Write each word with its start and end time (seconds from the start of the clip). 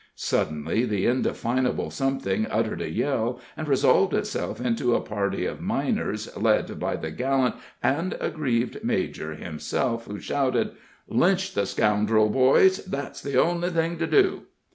Suddenly 0.15 0.85
the 0.85 1.05
indefinable 1.05 1.91
something 1.91 2.47
uttered 2.47 2.81
a 2.81 2.89
yell, 2.89 3.39
and 3.55 3.67
resolved 3.67 4.15
itself 4.15 4.59
into 4.59 4.95
a 4.95 4.99
party 4.99 5.45
of 5.45 5.61
miners, 5.61 6.27
led 6.35 6.79
by 6.79 6.95
the 6.95 7.11
gallant 7.11 7.53
and 7.83 8.17
aggrieved 8.19 8.83
major 8.83 9.35
himself, 9.35 10.05
who 10.07 10.17
shouted: 10.19 10.71
"Lynch 11.07 11.53
the 11.53 11.67
scoundrel, 11.67 12.29
boys 12.29 12.77
that's 12.83 13.21
the 13.21 13.39
only 13.39 13.69
thing 13.69 13.99
to 13.99 14.07
do!" 14.07 14.45